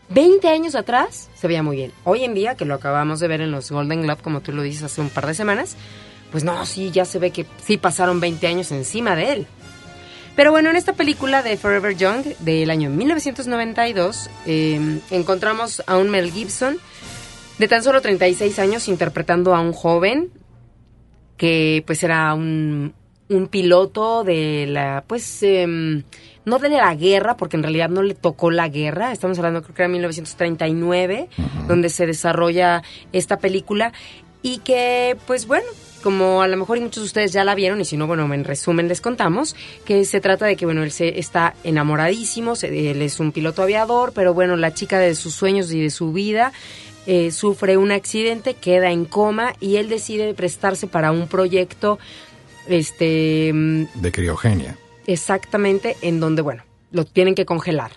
[0.10, 1.91] 20 años atrás se veía muy bien.
[2.04, 4.63] Hoy en día, que lo acabamos de ver en los Golden Globe, como tú lo
[4.63, 5.76] dices hace un par de semanas,
[6.32, 9.47] pues no, sí, ya se ve que sí pasaron 20 años encima de él.
[10.36, 16.10] Pero bueno, en esta película de Forever Young del año 1992 eh, encontramos a un
[16.10, 16.78] Mel Gibson
[17.57, 20.32] de tan solo 36 años interpretando a un joven
[21.39, 22.93] que pues era un,
[23.29, 26.03] un piloto de la, pues, em,
[26.45, 29.73] no de la guerra, porque en realidad no le tocó la guerra, estamos hablando creo
[29.75, 31.29] que era 1939,
[31.67, 32.83] donde se desarrolla
[33.13, 33.93] esta película,
[34.41, 35.65] y que, pues bueno,
[36.03, 38.31] como a lo mejor y muchos de ustedes ya la vieron, y si no, bueno,
[38.33, 42.91] en resumen les contamos, que se trata de que, bueno, él se está enamoradísimo, se-
[42.91, 46.11] él es un piloto aviador, pero bueno, la chica de sus sueños y de su
[46.13, 46.51] vida
[47.12, 51.97] eh, sufre un accidente, queda en coma y él decide prestarse para un proyecto,
[52.68, 54.78] este, mm, De criogenia.
[55.07, 57.93] exactamente en donde, bueno, lo tienen que congelar.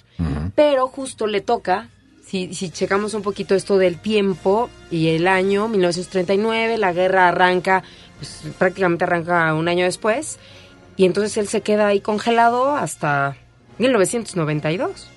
[0.55, 1.91] Pero justo le toca,
[2.25, 7.83] si, si checamos un poquito esto del tiempo y el año, 1939, la guerra arranca,
[8.17, 10.39] pues, prácticamente arranca un año después,
[10.97, 13.37] y entonces él se queda ahí congelado hasta
[13.77, 15.12] 1992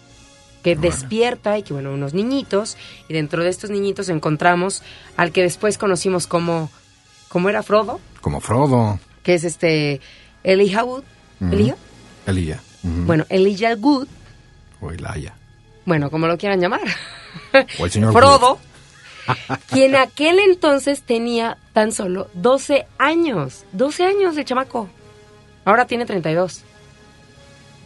[0.66, 2.76] que despierta y que bueno, unos niñitos,
[3.08, 4.82] y dentro de estos niñitos encontramos
[5.16, 6.72] al que después conocimos como,
[7.30, 9.00] como era Frodo, Como Frodo.
[9.22, 10.02] que es este
[10.44, 11.04] Elijah Wood.
[11.40, 11.76] Elijah,
[12.26, 12.60] Elía.
[12.84, 13.04] Ujú.
[13.06, 14.08] bueno, Elijah Wood,
[14.82, 15.36] O Elaya.
[15.86, 16.82] bueno, como lo quieran llamar,
[17.80, 18.58] O el señor Frodo,
[19.70, 24.90] quien aquel entonces tenía tan solo 12 años, 12 años de chamaco,
[25.64, 26.64] ahora tiene 32.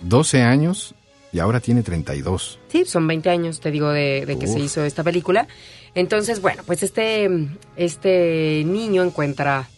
[0.02, 0.96] 12 años
[1.32, 2.60] y ahora tiene 32.
[2.70, 5.48] Sí, son 20 años, te digo, de, de que se hizo esta película.
[5.96, 7.30] Entonces, bueno, pues este,
[7.76, 9.70] este niño encuentra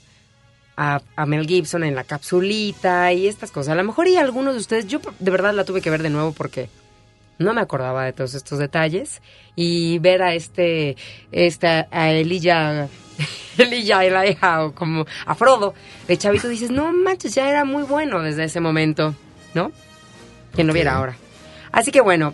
[0.78, 3.74] a, a Mel Gibson en la capsulita y estas cosas.
[3.74, 6.10] A lo mejor y algunos de ustedes, yo de verdad la tuve que ver de
[6.10, 6.70] nuevo porque
[7.38, 9.22] no me acordaba de todos estos detalles.
[9.56, 10.96] Y ver a este,
[11.32, 12.88] este a Elijah,
[13.58, 15.74] Elijah, Elijah, o como a Frodo,
[16.08, 19.14] de chavito, dices, no manches, ya era muy bueno desde ese momento,
[19.54, 19.72] ¿no?
[20.56, 21.18] Que no viera ahora.
[21.72, 22.34] Así que bueno,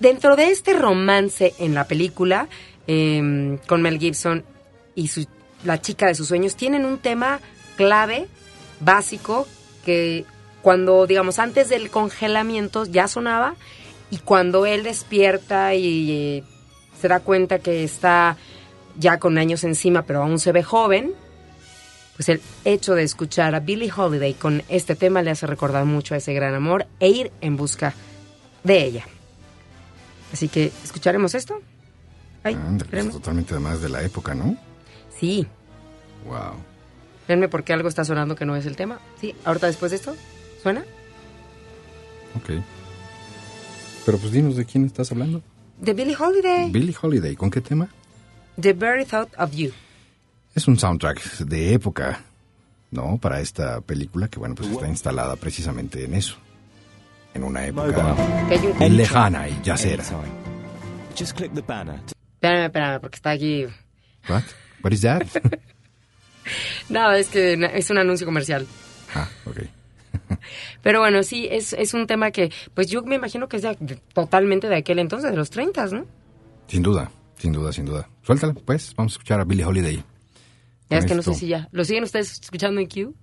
[0.00, 2.48] dentro de este romance en la película,
[2.86, 4.44] eh, con Mel Gibson
[4.94, 5.26] y su,
[5.64, 7.40] la chica de sus sueños, tienen un tema
[7.76, 8.26] clave,
[8.80, 9.46] básico,
[9.84, 10.24] que
[10.62, 13.54] cuando, digamos, antes del congelamiento ya sonaba,
[14.10, 16.44] y cuando él despierta y eh,
[17.00, 18.36] se da cuenta que está
[18.98, 21.12] ya con años encima, pero aún se ve joven,
[22.16, 26.14] pues el hecho de escuchar a Billie Holiday con este tema le hace recordar mucho
[26.14, 28.07] a ese gran amor e ir en busca de
[28.76, 29.04] ella.
[30.32, 31.60] Así que, ¿escucharemos esto?
[32.44, 33.12] Ay, Ándale, pues, espérenme.
[33.12, 34.56] totalmente además de la época, ¿no?
[35.18, 35.46] Sí,
[36.26, 36.54] Wow.
[37.20, 38.98] espérenme porque algo está sonando que no es el tema.
[39.20, 40.14] Sí, ahorita después de esto,
[40.62, 40.84] ¿suena?
[42.36, 42.62] Ok.
[44.04, 45.42] Pero pues dinos de quién estás hablando.
[45.80, 46.70] De Billie Holiday.
[46.70, 47.88] Billie Holiday, ¿con qué tema?
[48.60, 49.70] The Very Thought of You.
[50.54, 52.20] Es un soundtrack de época,
[52.90, 53.18] ¿no?
[53.18, 56.36] Para esta película que, bueno, pues está instalada precisamente en eso.
[57.34, 58.16] En una época
[58.88, 60.02] lejana y yacera.
[60.02, 60.32] Anytime.
[61.18, 62.00] Just click the banner.
[62.34, 63.66] Espérame, espérame, porque está aquí.
[64.28, 64.42] What?
[64.82, 65.22] What is that?
[66.88, 68.66] No, es que es un anuncio comercial.
[69.14, 69.58] ah, ok.
[70.82, 73.76] Pero bueno, sí, es, es un tema que, pues yo me imagino que es de-
[73.80, 76.06] de- totalmente de aquel entonces, de los 30, ¿no?
[76.66, 78.08] Sin duda, sin duda, sin duda.
[78.22, 78.94] Suéltala, pues.
[78.96, 80.02] Vamos a escuchar a Billie Holiday.
[80.88, 81.68] Ya es que no sé si ya.
[81.70, 83.14] ¿Lo siguen ustedes escuchando en Q?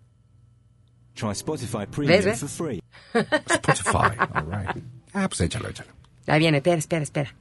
[1.15, 2.39] Try Spotify Premium ves?
[2.39, 2.81] for free.
[3.13, 4.15] Spotify.
[4.19, 4.83] All right.
[5.13, 5.91] Ah, pues échalo, échalo.
[6.27, 7.35] Ahí viene, espera, espera, espera.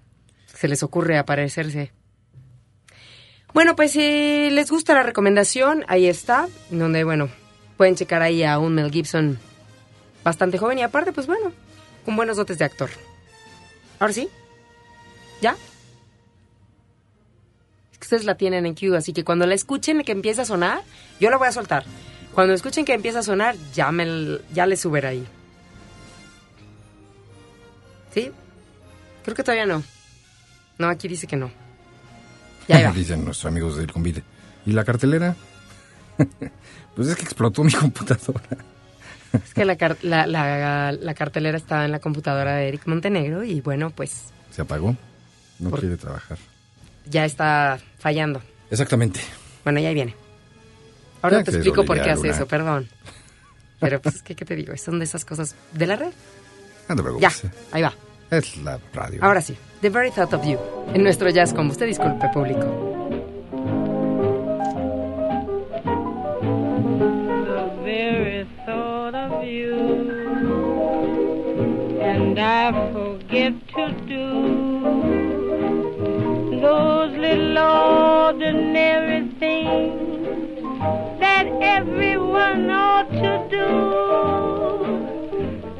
[0.47, 1.93] Se les ocurre aparecerse.
[3.53, 7.29] Bueno, pues si les gusta la recomendación, ahí está, donde, bueno,
[7.77, 9.39] pueden checar ahí a un Mel Gibson
[10.23, 11.53] bastante joven y aparte, pues bueno,
[12.05, 12.91] con buenos dotes de actor.
[13.99, 14.29] Ahora sí,
[15.41, 15.57] ¿ya?
[17.93, 20.47] Es que ustedes la tienen en Q, así que cuando la escuchen que empieza a
[20.47, 20.83] sonar,
[21.21, 21.85] yo la voy a soltar.
[22.35, 25.27] Cuando escuchen que empieza a sonar, ya, me, ya le suben ahí.
[28.13, 28.31] ¿Sí?
[29.25, 29.83] Creo que todavía no.
[30.79, 31.51] No, aquí dice que no.
[32.69, 32.93] Ya va.
[32.95, 34.23] Dicen nuestros amigos del convite.
[34.67, 35.37] ¿Y la cartelera?
[36.97, 38.43] pues es que explotó mi computadora.
[39.33, 43.43] Es que la, car- la, la- la cartelera está en la computadora de Eric Montenegro
[43.43, 44.97] y bueno, pues ¿Se apagó?
[45.59, 46.39] No quiere trabajar.
[47.07, 48.41] ya está fallando.
[48.71, 49.21] Exactamente.
[49.65, 50.15] Bueno, ya ahí viene.
[51.25, 52.87] Ahora Ya te explico por qué hace eso, perdón.
[53.81, 54.77] Pero pues es que, ¿qué te digo?
[54.77, 56.13] Son de esas cosas de la red.
[56.87, 57.43] No te Ya, preocupes.
[57.73, 57.95] ahí va.
[58.31, 59.21] Es la radio.
[59.25, 60.59] Ahora sí, The Very Thought of You,
[60.93, 62.91] en nuestro jazz como usted disculpe, público.
[67.47, 69.75] the very thought of you.
[72.03, 74.27] And I forget to do
[76.61, 80.04] those little ordinary things
[81.65, 83.69] everyone ought to do.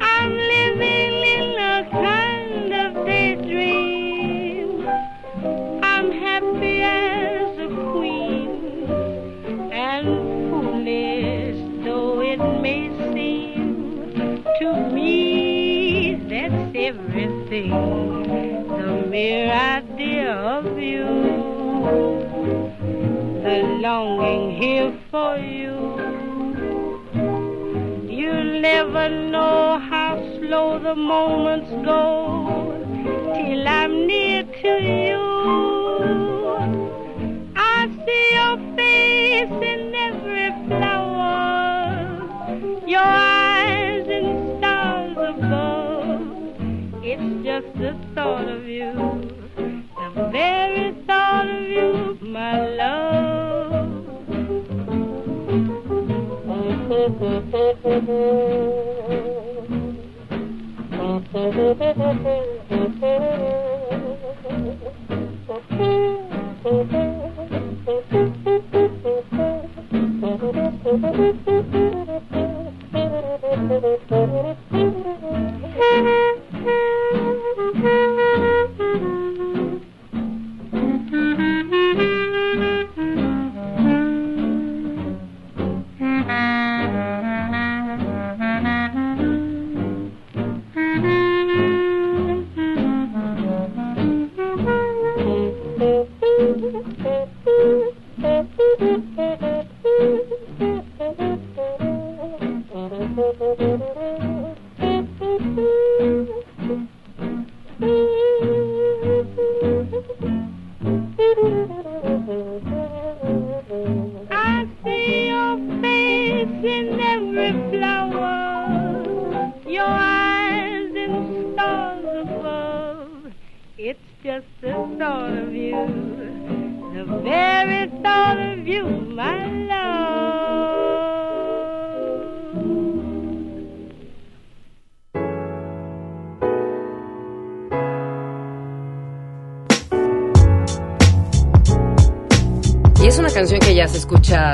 [0.01, 4.87] I'm living in a kind of daydream.
[5.83, 8.49] I'm happy as a queen,
[9.71, 10.05] and
[10.49, 17.71] foolish though it may seem to me, that's everything.
[18.67, 22.24] The mere idea of you
[23.45, 25.75] the longing here for you.
[28.09, 32.73] You'll never know how slow the moments go
[33.35, 35.21] till I'm near to you.
[37.55, 42.17] I see your face in every flower,
[42.87, 47.03] your eyes in stars above.
[47.03, 48.91] It's just the thought of you,
[49.55, 50.95] the very
[57.95, 58.34] I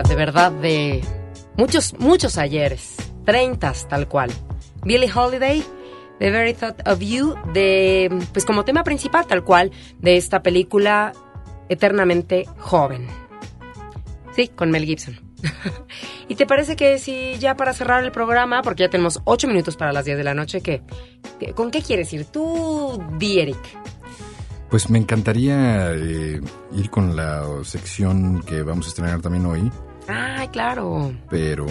[0.07, 1.03] de verdad de
[1.57, 2.95] muchos, muchos ayeres,
[3.25, 4.31] treintas tal cual.
[4.83, 5.63] Billie Holiday,
[6.19, 11.13] The Very Thought of You, de, pues como tema principal tal cual de esta película
[11.69, 13.07] eternamente joven.
[14.35, 15.19] Sí, con Mel Gibson.
[16.27, 19.75] ¿Y te parece que si ya para cerrar el programa, porque ya tenemos ocho minutos
[19.75, 20.81] para las 10 de la noche, que-
[21.55, 22.25] ¿con qué quieres ir?
[22.25, 23.57] Tú, di Eric.
[24.69, 26.39] Pues me encantaría eh,
[26.71, 29.69] ir con la sección que vamos a estrenar también hoy,
[30.11, 31.13] Ay, claro.
[31.29, 31.65] pero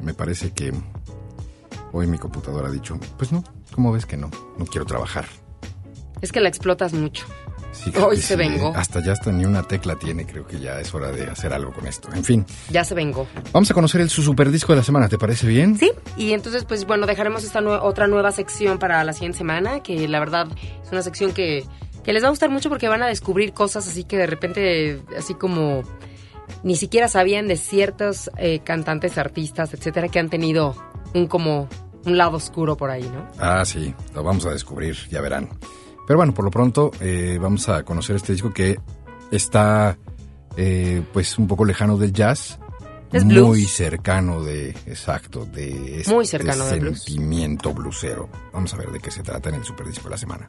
[0.00, 0.72] me parece que
[1.92, 3.42] hoy mi computadora ha dicho, pues no,
[3.72, 4.30] ¿cómo ves que no?
[4.58, 5.24] No quiero trabajar.
[6.20, 7.26] Es que la explotas mucho.
[7.72, 8.72] Sí, Hoy se sí, vengó.
[8.76, 11.72] Hasta ya hasta ni una tecla tiene, creo que ya es hora de hacer algo
[11.72, 12.08] con esto.
[12.14, 13.26] En fin, Ya se vengó.
[13.52, 15.76] vamos a conocer el su super disco de la semana, ¿te parece bien?
[15.76, 19.80] Sí, y entonces, pues bueno, dejaremos esta nue- otra nueva sección para la siguiente semana,
[19.82, 20.46] que la verdad
[20.84, 21.64] es una sección que,
[22.04, 25.02] que les va a gustar mucho porque van a descubrir cosas así que de repente,
[25.18, 25.82] así como
[26.62, 30.74] ni siquiera sabían de ciertos eh, cantantes, artistas, etcétera, que han tenido
[31.14, 31.68] un como
[32.04, 33.26] un lado oscuro por ahí, ¿no?
[33.38, 35.48] Ah, sí, lo vamos a descubrir, ya verán.
[36.06, 38.78] Pero bueno, por lo pronto eh, vamos a conocer este disco que
[39.30, 39.96] está
[40.56, 42.58] eh, pues un poco lejano del jazz.
[43.10, 43.70] Es muy blues.
[43.70, 47.02] cercano de, exacto, de este Muy cercano de blues.
[47.04, 48.28] sentimiento blusero.
[48.52, 50.48] Vamos a ver de qué se trata en el super disco de la semana.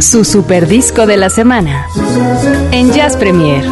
[0.00, 1.86] Su super disco de la semana.
[2.72, 3.64] En Jazz Premier.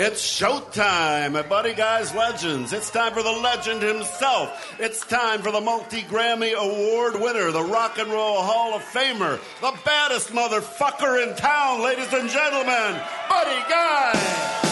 [0.00, 2.72] It's showtime at Buddy Guy's Legends.
[2.72, 4.74] It's time for the legend himself.
[4.78, 9.38] It's time for the multi Grammy Award winner, the Rock and Roll Hall of Famer,
[9.60, 12.98] the baddest motherfucker in town, ladies and gentlemen,
[13.28, 14.69] Buddy Guy.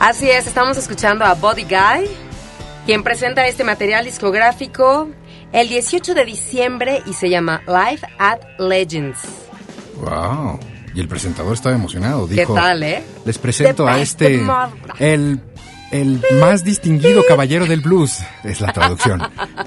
[0.00, 2.08] Así es, estamos escuchando a Body Guy,
[2.84, 5.08] quien presenta este material discográfico
[5.52, 9.18] el 18 de diciembre y se llama Live at Legends.
[9.96, 10.60] Wow.
[10.94, 12.28] Y el presentador estaba emocionado.
[12.28, 13.02] ¿Qué Dijo, tal, eh?
[13.24, 14.40] Les presento a este,
[14.98, 15.40] el,
[15.90, 18.18] el más distinguido caballero del blues.
[18.44, 19.22] Es la traducción.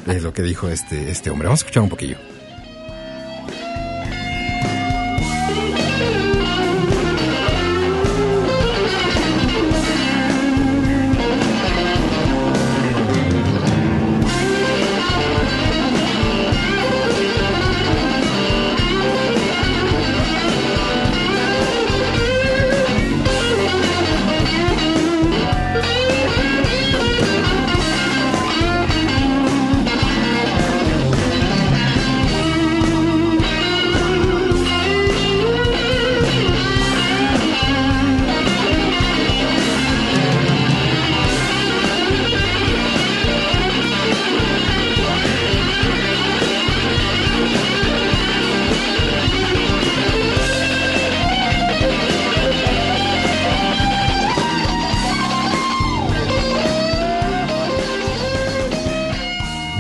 [0.08, 1.48] es lo que dijo este, este hombre.
[1.48, 2.18] Vamos a escuchar un poquillo.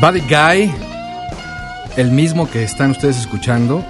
[0.02, 0.72] Buddy Guy,
[1.97, 3.84] el mismo que están ustedes escuchando,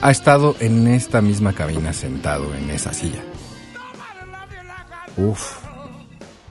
[0.00, 3.20] ha estado en esta misma cabina sentado en esa silla.
[5.16, 5.56] Uf.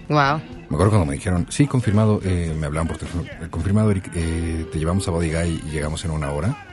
[0.09, 0.41] Wow.
[0.49, 4.11] Me acuerdo cuando me dijeron, sí, confirmado, eh, me hablaban por teléfono, eh, confirmado, Eric,
[4.13, 6.65] eh, te llevamos a Body Guy y llegamos en una hora.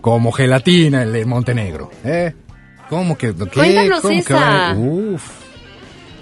[0.00, 2.34] Como gelatina el de Montenegro, ¿eh?
[2.88, 3.34] ¿Cómo que?
[3.34, 3.46] ¿qué?
[3.46, 4.74] Cuéntanos ¿Cómo que esa.
[4.74, 5.22] Uf.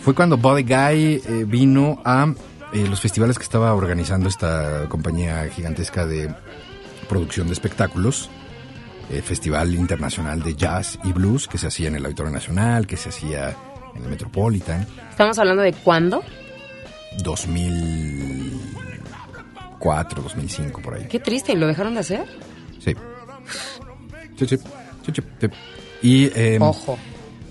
[0.00, 2.26] Fue cuando Body Guy eh, vino a
[2.72, 6.34] eh, los festivales que estaba organizando esta compañía gigantesca de
[7.08, 8.28] producción de espectáculos.
[9.10, 12.98] El Festival Internacional de Jazz y Blues que se hacía en el Auditorio Nacional, que
[12.98, 13.56] se hacía
[13.94, 14.86] en el Metropolitan.
[15.10, 16.22] Estamos hablando de cuándo.
[17.22, 21.06] 2004, 2005, por ahí.
[21.08, 22.26] Qué triste, ¿y lo dejaron de hacer?
[22.78, 22.94] Sí.
[24.36, 24.58] Sí, sí.
[25.06, 25.12] Sí.
[26.02, 26.98] Y, eh, Ojo.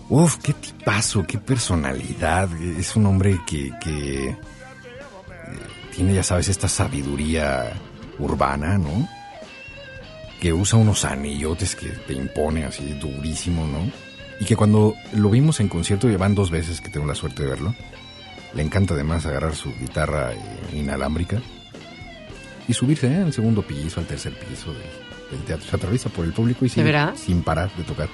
[0.09, 2.49] Uf, qué tipazo, qué personalidad.
[2.61, 4.37] Es un hombre que, que eh,
[5.97, 7.73] tiene, ya sabes, esta sabiduría
[8.19, 9.09] urbana, ¿no?
[10.39, 13.79] Que usa unos anillotes que te impone así durísimo, ¿no?
[14.39, 17.41] Y que cuando lo vimos en concierto, ya van dos veces que tengo la suerte
[17.41, 17.75] de verlo,
[18.53, 20.37] le encanta además agarrar su guitarra eh,
[20.73, 21.41] inalámbrica
[22.67, 23.23] y subirse ¿eh?
[23.23, 24.83] al segundo piso, al tercer piso del,
[25.31, 25.67] del teatro.
[25.67, 28.07] Se atraviesa por el público y sigue sin parar de tocar.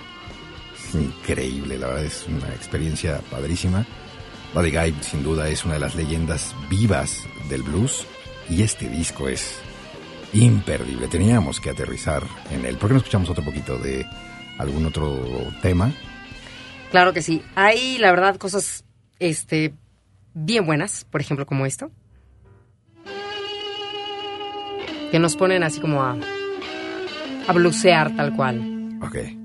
[0.78, 3.86] Es increíble, la verdad es una experiencia padrísima.
[4.54, 8.06] Buddy Guy sin duda es una de las leyendas vivas del blues
[8.50, 9.60] y este disco es
[10.34, 11.08] imperdible.
[11.08, 12.78] Teníamos que aterrizar en él.
[12.78, 14.06] ¿Por qué no escuchamos otro poquito de
[14.60, 15.20] algún otro
[15.62, 15.92] tema?
[16.92, 17.42] Claro que sí.
[17.56, 18.86] Hay, la verdad, cosas
[19.20, 19.74] este,
[20.36, 21.90] bien buenas, por ejemplo, como esto.
[25.12, 26.16] Que nos ponen así como a,
[27.48, 29.00] a blusear tal cual.
[29.02, 29.43] Ok.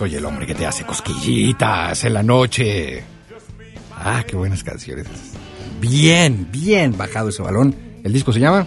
[0.00, 3.04] Soy el hombre que te hace cosquillitas en la noche.
[3.94, 5.06] Ah, qué buenas canciones.
[5.78, 7.76] Bien, bien bajado ese balón.
[8.02, 8.66] ¿El disco se llama?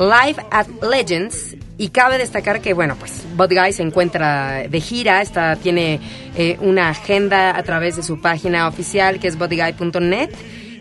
[0.00, 1.56] Live at Legends.
[1.78, 6.00] Y cabe destacar que, bueno, pues Guy se encuentra de gira, está, tiene
[6.34, 10.30] eh, una agenda a través de su página oficial que es bodyguy.net.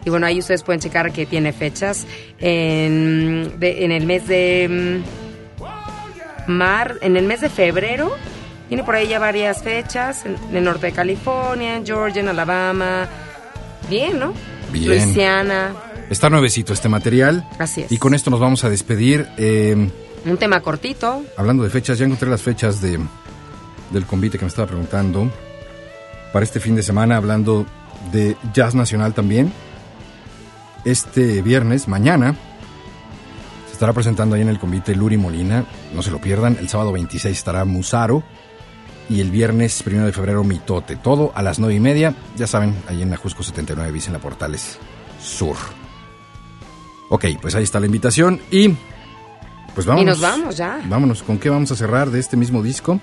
[0.04, 2.08] Y bueno, ahí ustedes pueden checar que tiene fechas
[2.40, 5.04] en, en el mes de
[6.48, 8.12] mm, mar, en el mes de febrero.
[8.74, 12.28] Tiene por ahí ya varias fechas en, en el norte de California, en Georgia, en
[12.28, 13.08] Alabama.
[13.88, 14.34] Bien, ¿no?
[14.72, 14.88] Bien.
[14.88, 15.76] Luisiana.
[16.10, 17.48] Está nuevecito este material.
[17.60, 17.92] Así es.
[17.92, 19.28] Y con esto nos vamos a despedir.
[19.38, 19.76] Eh,
[20.26, 21.24] Un tema cortito.
[21.38, 23.00] hablando de fechas, ya encontré las fechas de,
[23.92, 25.30] del convite que me estaba preguntando.
[26.32, 27.68] Para este fin de semana, hablando
[28.12, 29.54] de jazz nacional también.
[30.84, 32.36] Este viernes, mañana,
[33.68, 35.64] se estará presentando ahí en el convite Luri Molina.
[35.94, 36.58] No se lo pierdan.
[36.60, 38.24] El sábado 26 estará Musaro.
[39.10, 40.96] Y el viernes 1 de febrero, Mitote.
[40.96, 42.14] Todo a las 9 y media.
[42.36, 44.80] Ya saben, ahí en Ajusco 79, bis en la Portales
[45.22, 45.58] Sur.
[47.10, 48.42] Ok, pues ahí está la invitación.
[48.50, 48.76] Y
[49.76, 50.18] pues vámonos.
[50.18, 50.82] Y nos vamos ya.
[50.86, 51.24] Vámonos.
[51.24, 53.00] ¿Con qué vamos a cerrar de este mismo disco?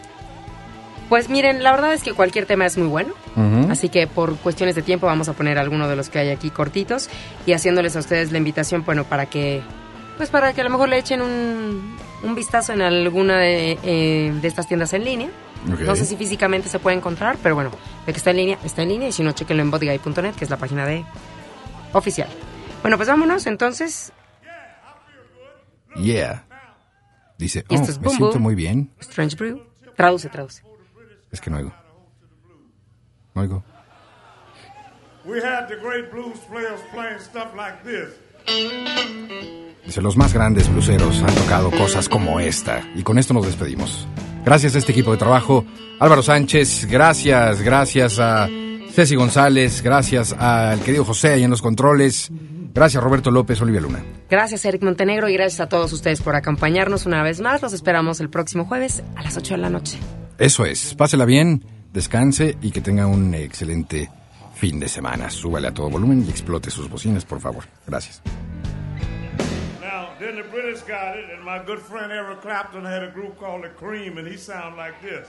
[1.08, 3.12] Pues miren, la verdad es que cualquier tema es muy bueno.
[3.36, 3.70] Ujú.
[3.70, 6.50] Así que por cuestiones de tiempo vamos a poner alguno de los que hay aquí
[6.50, 7.08] cortitos
[7.46, 9.60] y haciéndoles a ustedes la invitación, bueno, para que,
[10.16, 14.32] pues para que a lo mejor le echen un, un vistazo en alguna de, eh,
[14.40, 15.30] de estas tiendas en línea.
[15.72, 15.80] Ok.
[15.80, 17.70] No sé si físicamente se puede encontrar, pero bueno,
[18.06, 20.44] de que está en línea, está en línea y si no, chequenlo en bodyguy.net, que
[20.44, 21.04] es la página de
[21.92, 22.28] oficial.
[22.82, 24.12] Bueno, pues vámonos entonces.
[25.96, 26.44] Yeah.
[27.36, 28.42] Dice, oh, es me Boom siento Boom.
[28.42, 28.90] muy bien.
[29.00, 29.62] Strange Brew.
[29.96, 30.62] Traduce, traduce.
[31.30, 31.74] Es que no oigo.
[33.34, 33.64] No oigo.
[35.24, 38.18] We had the great blues players playing stuff like this.
[39.84, 42.82] Dice, los más grandes bluseros han tocado cosas como esta.
[42.94, 44.06] Y con esto nos despedimos.
[44.44, 45.64] Gracias a este equipo de trabajo.
[45.98, 48.48] Álvaro Sánchez, gracias, gracias a
[48.90, 52.30] Ceci González, gracias al querido José ahí en los controles.
[52.72, 54.02] Gracias Roberto López, Olivia Luna.
[54.28, 57.62] Gracias, Eric Montenegro, y gracias a todos ustedes por acompañarnos una vez más.
[57.62, 59.98] Los esperamos el próximo jueves a las 8 de la noche.
[60.38, 64.08] Eso es, pásela bien, descanse y que tenga un excelente
[64.54, 65.30] fin de semana.
[65.30, 67.64] Súbale a todo volumen y explote sus bocinas, por favor.
[67.86, 68.22] Gracias.
[70.20, 73.64] Then the British got it, and my good friend Eric Clapton had a group called
[73.64, 75.26] The Cream, and he sounded like this.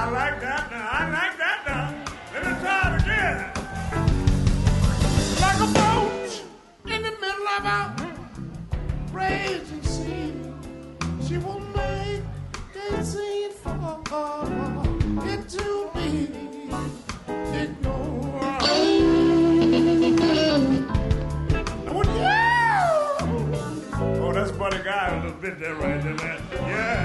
[0.00, 0.88] I like that now.
[0.90, 1.92] I like that now.
[2.32, 3.38] Let me try again.
[5.40, 6.30] Like a boat
[6.86, 7.78] in the middle of a
[9.12, 10.34] raging sea.
[11.26, 12.22] She will make
[12.90, 14.04] a scene for
[15.26, 16.30] it to be
[17.58, 18.62] ignored.
[21.86, 22.24] And when you-
[24.22, 26.40] Oh, that's Buddy Guy a little bit there right there, man.
[26.52, 27.04] Yeah.